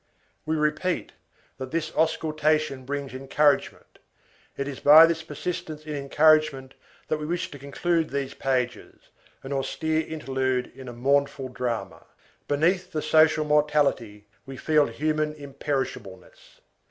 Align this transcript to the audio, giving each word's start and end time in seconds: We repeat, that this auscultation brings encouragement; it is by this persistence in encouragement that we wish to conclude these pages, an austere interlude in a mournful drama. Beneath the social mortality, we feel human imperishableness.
We 0.47 0.55
repeat, 0.55 1.11
that 1.59 1.69
this 1.69 1.93
auscultation 1.95 2.85
brings 2.85 3.13
encouragement; 3.13 3.99
it 4.57 4.67
is 4.67 4.79
by 4.79 5.05
this 5.05 5.21
persistence 5.21 5.85
in 5.85 5.95
encouragement 5.95 6.73
that 7.07 7.19
we 7.19 7.27
wish 7.27 7.51
to 7.51 7.59
conclude 7.59 8.09
these 8.09 8.33
pages, 8.33 9.09
an 9.43 9.53
austere 9.53 10.01
interlude 10.07 10.71
in 10.75 10.87
a 10.87 10.93
mournful 10.93 11.49
drama. 11.49 12.07
Beneath 12.47 12.91
the 12.91 13.03
social 13.03 13.45
mortality, 13.45 14.25
we 14.47 14.57
feel 14.57 14.87
human 14.87 15.35
imperishableness. 15.35 16.61